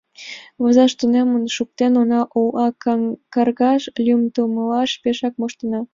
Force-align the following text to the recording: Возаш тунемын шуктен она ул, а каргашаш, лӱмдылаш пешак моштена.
Возаш 0.61 0.91
тунемын 0.99 1.43
шуктен 1.55 1.93
она 2.01 2.21
ул, 2.39 2.49
а 2.63 2.67
каргашаш, 3.33 3.83
лӱмдылаш 4.05 4.91
пешак 5.01 5.33
моштена. 5.41 5.79